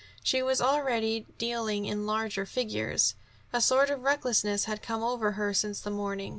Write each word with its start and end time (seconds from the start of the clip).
She 0.23 0.41
was 0.41 0.59
already 0.61 1.27
dealing 1.37 1.85
in 1.85 2.07
larger 2.07 2.47
figures. 2.47 3.13
A 3.53 3.61
sort 3.61 3.91
of 3.91 4.01
recklessness 4.01 4.63
had 4.63 4.81
come 4.81 5.03
over 5.03 5.33
her 5.33 5.53
since 5.53 5.79
the 5.79 5.91
morning. 5.91 6.29